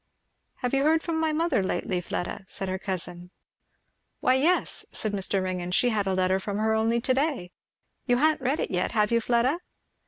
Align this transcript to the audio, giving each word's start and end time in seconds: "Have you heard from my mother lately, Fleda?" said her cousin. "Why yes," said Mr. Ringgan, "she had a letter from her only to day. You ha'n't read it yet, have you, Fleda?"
"Have 0.55 0.73
you 0.73 0.81
heard 0.83 1.03
from 1.03 1.19
my 1.19 1.31
mother 1.31 1.61
lately, 1.61 2.01
Fleda?" 2.01 2.45
said 2.47 2.67
her 2.67 2.79
cousin. 2.79 3.29
"Why 4.19 4.33
yes," 4.33 4.83
said 4.91 5.11
Mr. 5.11 5.43
Ringgan, 5.43 5.69
"she 5.69 5.89
had 5.89 6.07
a 6.07 6.15
letter 6.15 6.39
from 6.39 6.57
her 6.57 6.73
only 6.73 6.99
to 6.99 7.13
day. 7.13 7.51
You 8.07 8.17
ha'n't 8.17 8.41
read 8.41 8.59
it 8.59 8.71
yet, 8.71 8.93
have 8.93 9.11
you, 9.11 9.21
Fleda?" 9.21 9.59